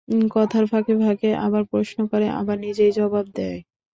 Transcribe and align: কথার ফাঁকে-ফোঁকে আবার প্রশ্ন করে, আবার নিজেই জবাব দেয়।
কথার 0.31 0.65
ফাঁকে-ফোঁকে 0.67 1.29
আবার 1.45 1.63
প্রশ্ন 1.71 1.97
করে, 2.11 2.27
আবার 2.39 2.57
নিজেই 2.59 2.91
জবাব 2.91 3.25
দেয়। 3.35 3.59